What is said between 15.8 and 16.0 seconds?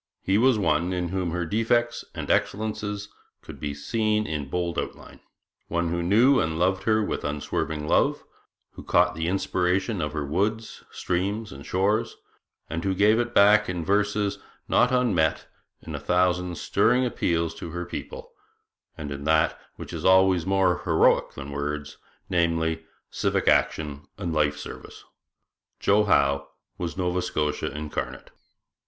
in a